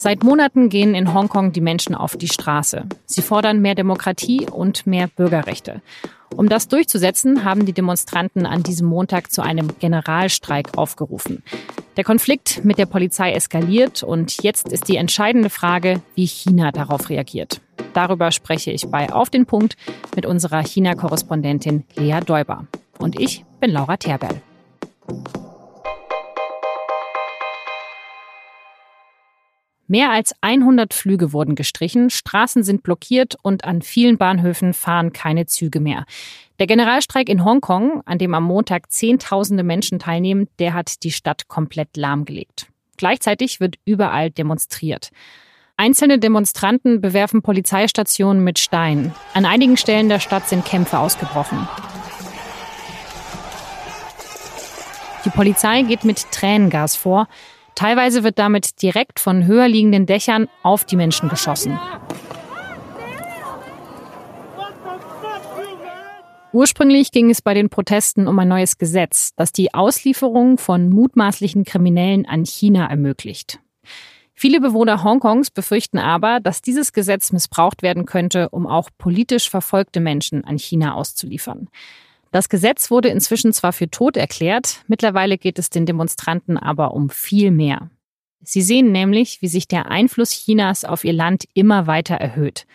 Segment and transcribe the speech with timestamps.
[0.00, 2.84] Seit Monaten gehen in Hongkong die Menschen auf die Straße.
[3.04, 5.82] Sie fordern mehr Demokratie und mehr Bürgerrechte.
[6.36, 11.42] Um das durchzusetzen, haben die Demonstranten an diesem Montag zu einem Generalstreik aufgerufen.
[11.96, 17.10] Der Konflikt mit der Polizei eskaliert und jetzt ist die entscheidende Frage, wie China darauf
[17.10, 17.60] reagiert.
[17.92, 19.76] Darüber spreche ich bei Auf den Punkt
[20.14, 22.68] mit unserer China-Korrespondentin Lea Däuber.
[22.98, 24.40] Und ich bin Laura Terberl.
[29.90, 35.46] Mehr als 100 Flüge wurden gestrichen, Straßen sind blockiert und an vielen Bahnhöfen fahren keine
[35.46, 36.04] Züge mehr.
[36.58, 41.48] Der Generalstreik in Hongkong, an dem am Montag Zehntausende Menschen teilnehmen, der hat die Stadt
[41.48, 42.66] komplett lahmgelegt.
[42.98, 45.08] Gleichzeitig wird überall demonstriert.
[45.78, 49.14] Einzelne Demonstranten bewerfen Polizeistationen mit Steinen.
[49.32, 51.66] An einigen Stellen der Stadt sind Kämpfe ausgebrochen.
[55.24, 57.26] Die Polizei geht mit Tränengas vor.
[57.78, 61.78] Teilweise wird damit direkt von höher liegenden Dächern auf die Menschen geschossen.
[66.52, 71.62] Ursprünglich ging es bei den Protesten um ein neues Gesetz, das die Auslieferung von mutmaßlichen
[71.62, 73.60] Kriminellen an China ermöglicht.
[74.34, 80.00] Viele Bewohner Hongkongs befürchten aber, dass dieses Gesetz missbraucht werden könnte, um auch politisch verfolgte
[80.00, 81.68] Menschen an China auszuliefern.
[82.30, 87.10] Das Gesetz wurde inzwischen zwar für tot erklärt, mittlerweile geht es den Demonstranten aber um
[87.10, 87.90] viel mehr.
[88.40, 92.66] Sie sehen nämlich, wie sich der Einfluss Chinas auf ihr Land immer weiter erhöht.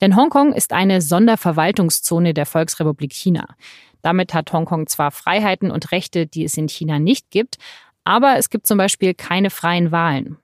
[0.00, 3.54] Denn Hongkong ist eine Sonderverwaltungszone der Volksrepublik China.
[4.02, 7.58] Damit hat Hongkong zwar Freiheiten und Rechte, die es in China nicht gibt,
[8.04, 10.36] aber es gibt zum Beispiel keine freien Wahlen.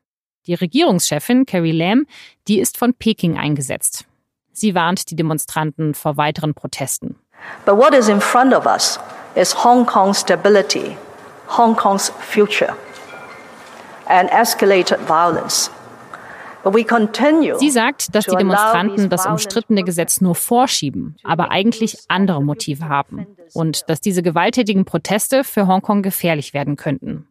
[0.47, 2.07] Die Regierungschefin Carrie Lam,
[2.49, 4.07] die ist von Peking eingesetzt.
[4.53, 7.17] Sie warnt die Demonstranten vor weiteren Protesten.
[7.65, 8.99] But what is in front of us
[9.35, 10.97] is Hong Kong's stability,
[11.49, 12.75] Hong Kong's future,
[14.07, 15.71] and escalated violence.
[17.59, 23.27] Sie sagt, dass die Demonstranten das umstrittene Gesetz nur vorschieben, aber eigentlich andere Motive haben
[23.55, 27.27] und dass diese gewalttätigen Proteste für Hongkong gefährlich werden könnten.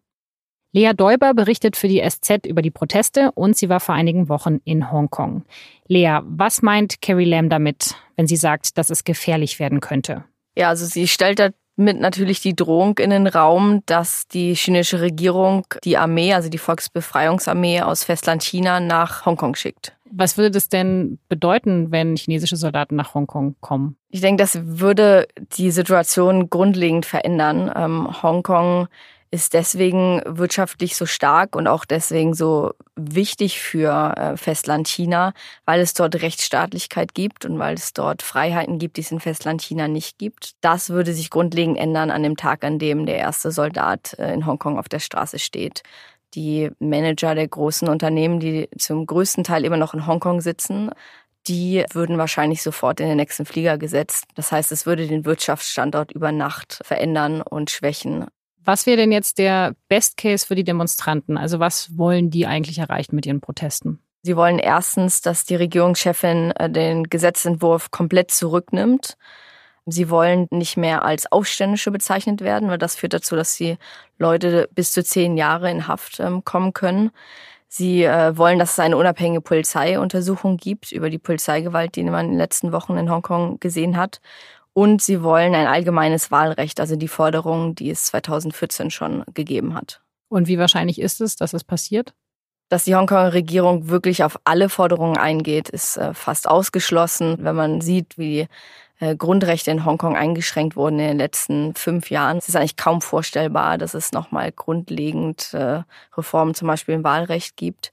[0.72, 4.62] Lea Däuber berichtet für die SZ über die Proteste und sie war vor einigen Wochen
[4.66, 5.44] in Hongkong.
[5.88, 10.26] Lea, was meint Carrie Lam damit, wenn sie sagt, dass es gefährlich werden könnte?
[10.54, 15.66] Ja, also sie stellt damit natürlich die Drohung in den Raum, dass die chinesische Regierung
[15.86, 19.96] die Armee, also die Volksbefreiungsarmee aus Festland China nach Hongkong schickt.
[20.12, 23.96] Was würde das denn bedeuten, wenn chinesische Soldaten nach Hongkong kommen?
[24.10, 27.72] Ich denke, das würde die Situation grundlegend verändern.
[27.74, 28.90] Ähm, Hongkong
[29.32, 35.34] ist deswegen wirtschaftlich so stark und auch deswegen so wichtig für äh, Festland China,
[35.66, 39.62] weil es dort Rechtsstaatlichkeit gibt und weil es dort Freiheiten gibt, die es in Festland
[39.62, 40.54] China nicht gibt.
[40.62, 44.46] Das würde sich grundlegend ändern an dem Tag, an dem der erste Soldat äh, in
[44.46, 45.84] Hongkong auf der Straße steht.
[46.34, 50.92] Die Manager der großen Unternehmen, die zum größten Teil immer noch in Hongkong sitzen,
[51.48, 54.26] die würden wahrscheinlich sofort in den nächsten Flieger gesetzt.
[54.36, 58.28] Das heißt, es würde den Wirtschaftsstandort über Nacht verändern und schwächen.
[58.66, 61.38] Was wäre denn jetzt der Best Case für die Demonstranten?
[61.38, 64.00] Also was wollen die eigentlich erreichen mit ihren Protesten?
[64.22, 69.18] Sie wollen erstens, dass die Regierungschefin äh, den Gesetzentwurf komplett zurücknimmt.
[69.86, 73.78] Sie wollen nicht mehr als Aufständische bezeichnet werden, weil das führt dazu, dass die
[74.18, 77.12] Leute bis zu zehn Jahre in Haft ähm, kommen können.
[77.68, 82.32] Sie äh, wollen, dass es eine unabhängige Polizeiuntersuchung gibt über die Polizeigewalt, die man in
[82.32, 84.22] den letzten Wochen in Hongkong gesehen hat.
[84.80, 90.02] Und sie wollen ein allgemeines Wahlrecht, also die Forderung, die es 2014 schon gegeben hat.
[90.30, 92.14] Und wie wahrscheinlich ist es, dass es passiert?
[92.70, 97.82] Dass die Hongkonger Regierung wirklich auf alle Forderungen eingeht, ist äh, fast ausgeschlossen, wenn man
[97.82, 98.48] sieht, wie
[99.02, 102.38] äh, Grundrechte in Hongkong eingeschränkt wurden in den letzten fünf Jahren.
[102.38, 105.82] Es ist eigentlich kaum vorstellbar, dass es nochmal grundlegend äh,
[106.16, 107.92] Reformen zum Beispiel im Wahlrecht gibt.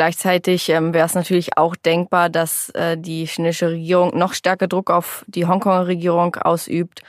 [0.00, 4.90] Gleichzeitig ähm, wäre es natürlich auch denkbar, dass äh, die chinesische Regierung noch stärker Druck
[4.90, 7.02] auf die Hongkonger Regierung ausübt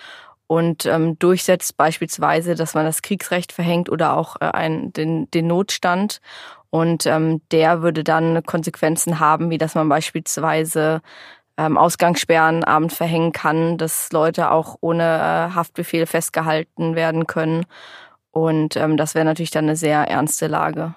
[0.47, 5.47] und ähm, durchsetzt, beispielsweise, dass man das Kriegsrecht verhängt oder auch äh, ein, den, den
[5.47, 6.19] Notstand.
[6.69, 10.99] Und ähm, der würde dann Konsequenzen haben, wie dass man beispielsweise
[11.55, 17.65] ähm, Ausgangssperren abends verhängen kann, dass Leute auch ohne äh, Haftbefehl festgehalten werden können.
[18.31, 20.93] Und ähm, das wäre natürlich dann eine sehr ernste Lage.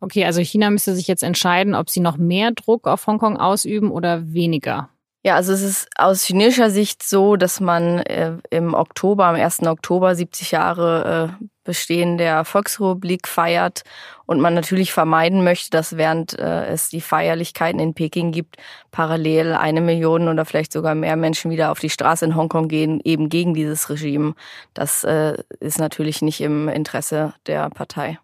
[0.00, 3.90] Okay, also China müsste sich jetzt entscheiden, ob sie noch mehr Druck auf Hongkong ausüben
[3.90, 4.88] oder weniger.
[5.22, 9.66] Ja, also es ist aus chinesischer Sicht so, dass man äh, im Oktober, am 1.
[9.66, 13.82] Oktober 70 Jahre äh, Bestehen der Volksrepublik feiert
[14.24, 18.56] und man natürlich vermeiden möchte, dass während äh, es die Feierlichkeiten in Peking gibt,
[18.92, 22.98] parallel eine Million oder vielleicht sogar mehr Menschen wieder auf die Straße in Hongkong gehen,
[23.04, 24.34] eben gegen dieses Regime.
[24.72, 28.18] Das äh, ist natürlich nicht im Interesse der Partei.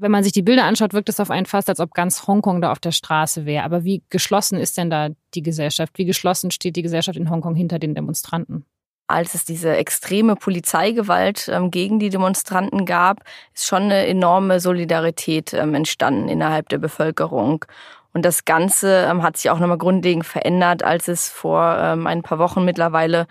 [0.00, 2.62] Wenn man sich die Bilder anschaut, wirkt es auf einen fast, als ob ganz Hongkong
[2.62, 3.64] da auf der Straße wäre.
[3.64, 5.98] Aber wie geschlossen ist denn da die Gesellschaft?
[5.98, 8.64] Wie geschlossen steht die Gesellschaft in Hongkong hinter den Demonstranten?
[9.10, 13.24] als es diese extreme Polizeigewalt ähm, gegen die Demonstranten gab,
[13.54, 17.64] ist schon eine enorme Solidarität ähm, entstanden innerhalb der Bevölkerung.
[18.12, 22.22] Und das Ganze ähm, hat sich auch nochmal grundlegend verändert, als es vor ähm, ein
[22.22, 23.26] paar Wochen mittlerweile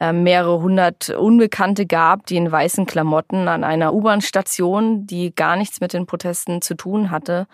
[0.00, 5.80] äh, mehrere hundert Unbekannte gab, die in weißen Klamotten an einer U-Bahn-Station, die gar nichts
[5.82, 7.46] mit den Protesten zu tun hatte,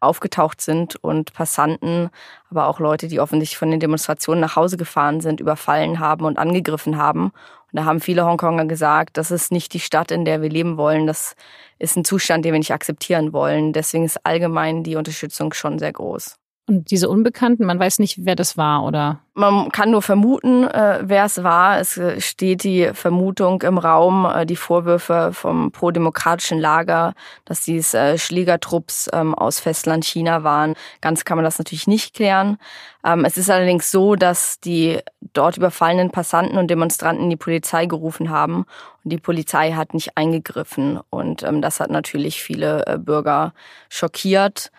[0.00, 2.10] aufgetaucht sind und Passanten,
[2.50, 6.36] aber auch Leute, die offensichtlich von den Demonstrationen nach Hause gefahren sind, überfallen haben und
[6.38, 7.32] angegriffen haben.
[7.74, 10.76] Und da haben viele Hongkonger gesagt, das ist nicht die Stadt, in der wir leben
[10.76, 11.08] wollen.
[11.08, 11.34] Das
[11.80, 13.72] ist ein Zustand, den wir nicht akzeptieren wollen.
[13.72, 16.36] Deswegen ist allgemein die Unterstützung schon sehr groß.
[16.66, 19.20] Und diese Unbekannten, man weiß nicht, wer das war, oder?
[19.34, 21.78] Man kann nur vermuten, äh, wer es war.
[21.78, 27.12] Es äh, steht die Vermutung im Raum, äh, die Vorwürfe vom prodemokratischen Lager,
[27.44, 30.74] dass dies äh, Schlägertrupps ähm, aus Festland China waren.
[31.02, 32.56] Ganz kann man das natürlich nicht klären.
[33.04, 35.00] Ähm, es ist allerdings so, dass die
[35.34, 38.64] dort überfallenen Passanten und Demonstranten die Polizei gerufen haben
[39.04, 40.98] und die Polizei hat nicht eingegriffen.
[41.10, 43.52] Und ähm, das hat natürlich viele äh, Bürger
[43.90, 44.70] schockiert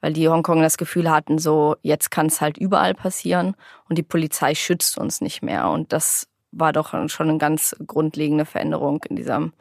[0.00, 3.54] weil die Hongkonger das Gefühl hatten, so jetzt kann es halt überall passieren
[3.88, 5.68] und die Polizei schützt uns nicht mehr.
[5.70, 9.52] Und das war doch schon eine ganz grundlegende Veränderung in diesem,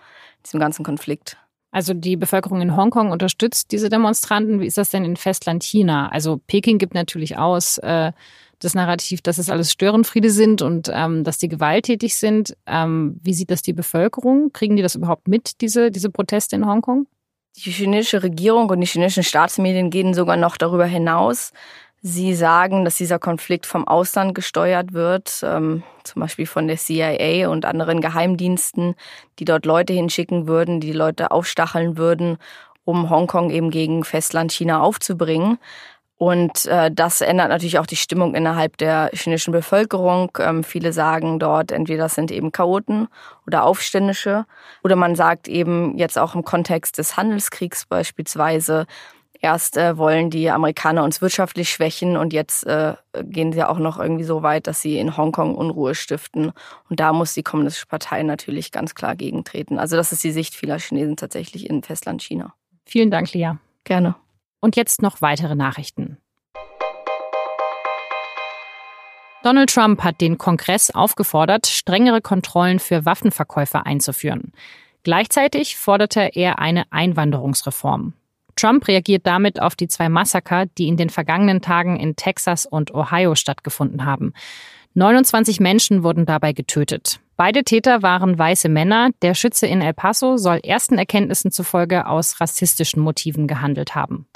[0.45, 1.37] diesem ganzen Konflikt.
[1.71, 4.59] Also die Bevölkerung in Hongkong unterstützt diese Demonstranten.
[4.59, 6.09] Wie ist das denn in Festland China?
[6.09, 8.11] Also Peking gibt natürlich aus äh,
[8.57, 12.57] das Narrativ, dass es alles Störenfriede sind und ähm, dass die gewalttätig sind.
[12.65, 14.51] Ähm, wie sieht das die Bevölkerung?
[14.51, 17.07] Kriegen die das überhaupt mit, diese, diese Proteste in Hongkong?
[17.65, 21.51] Die chinesische Regierung und die chinesischen Staatsmedien gehen sogar noch darüber hinaus.
[22.01, 27.49] Sie sagen, dass dieser Konflikt vom Ausland gesteuert wird, ähm, zum Beispiel von der CIA
[27.49, 28.95] und anderen Geheimdiensten,
[29.39, 32.37] die dort Leute hinschicken würden, die Leute aufstacheln würden,
[32.85, 35.57] um Hongkong eben gegen Festland China aufzubringen.
[36.19, 40.37] Und äh, das ändert natürlich auch die Stimmung innerhalb der chinesischen Bevölkerung.
[40.37, 43.07] Ähm, viele sagen dort, entweder das sind eben Chaoten
[43.47, 44.45] oder Aufständische.
[44.83, 48.85] Oder man sagt eben jetzt auch im Kontext des Handelskriegs beispielsweise,
[49.39, 53.97] erst äh, wollen die Amerikaner uns wirtschaftlich schwächen und jetzt äh, gehen sie auch noch
[53.97, 56.51] irgendwie so weit, dass sie in Hongkong Unruhe stiften.
[56.89, 59.79] Und da muss die Kommunistische Partei natürlich ganz klar gegentreten.
[59.79, 62.53] Also das ist die Sicht vieler Chinesen tatsächlich in Festland China.
[62.85, 63.53] Vielen Dank, Lea.
[63.85, 64.15] Gerne.
[64.59, 66.08] Und jetzt noch weitere Nachrichten.
[69.41, 74.51] Donald Trump hat den Kongress aufgefordert, strengere Kontrollen für Waffenverkäufer einzuführen.
[75.03, 78.13] Gleichzeitig forderte er eine Einwanderungsreform.
[78.57, 82.93] Trump reagiert damit auf die zwei Massaker, die in den vergangenen Tagen in Texas und
[82.93, 84.33] Ohio stattgefunden haben.
[84.95, 87.21] 29 Menschen wurden dabei getötet.
[87.37, 89.11] Beide Täter waren weiße Männer.
[89.21, 94.27] Der Schütze in El Paso soll ersten Erkenntnissen zufolge aus rassistischen Motiven gehandelt haben.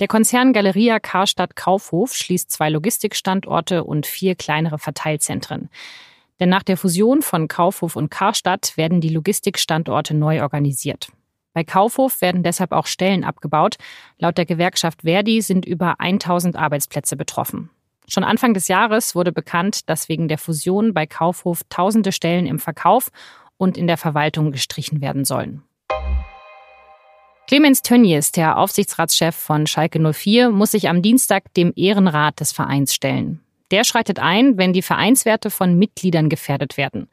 [0.00, 5.70] Der Konzern Galeria Karstadt Kaufhof schließt zwei Logistikstandorte und vier kleinere Verteilzentren.
[6.38, 11.08] Denn nach der Fusion von Kaufhof und Karstadt werden die Logistikstandorte neu organisiert.
[11.52, 13.74] Bei Kaufhof werden deshalb auch Stellen abgebaut.
[14.18, 17.70] Laut der Gewerkschaft Verdi sind über 1000 Arbeitsplätze betroffen.
[18.06, 22.60] Schon Anfang des Jahres wurde bekannt, dass wegen der Fusion bei Kaufhof tausende Stellen im
[22.60, 23.10] Verkauf
[23.56, 25.64] und in der Verwaltung gestrichen werden sollen.
[27.48, 32.92] Clemens Tönnies, der Aufsichtsratschef von Schalke 04, muss sich am Dienstag dem Ehrenrat des Vereins
[32.92, 33.40] stellen.
[33.70, 37.08] Der schreitet ein, wenn die Vereinswerte von Mitgliedern gefährdet werden.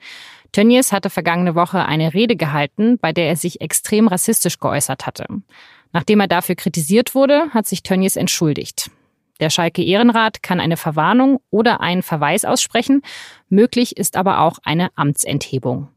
[0.51, 5.25] Tönnies hatte vergangene Woche eine Rede gehalten, bei der er sich extrem rassistisch geäußert hatte.
[5.93, 8.91] Nachdem er dafür kritisiert wurde, hat sich Tönnies entschuldigt.
[9.39, 13.03] Der Schalke Ehrenrat kann eine Verwarnung oder einen Verweis aussprechen.
[13.47, 15.87] Möglich ist aber auch eine Amtsenthebung.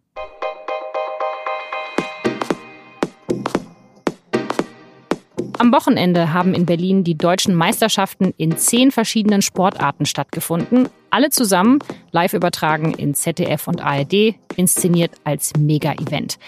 [5.59, 10.89] Am Wochenende haben in Berlin die deutschen Meisterschaften in zehn verschiedenen Sportarten stattgefunden.
[11.11, 11.81] Alle zusammen
[12.13, 16.39] live übertragen in ZDF und ARD, inszeniert als Mega-Event.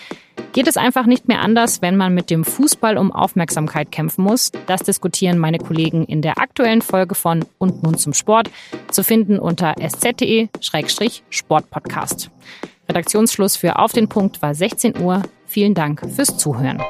[0.52, 4.52] Geht es einfach nicht mehr anders, wenn man mit dem Fußball um Aufmerksamkeit kämpfen muss?
[4.68, 8.48] Das diskutieren meine Kollegen in der aktuellen Folge von Und nun zum Sport,
[8.92, 12.30] zu finden unter sz.de-sportpodcast.
[12.88, 15.24] Redaktionsschluss für Auf den Punkt war 16 Uhr.
[15.46, 16.80] Vielen Dank fürs Zuhören.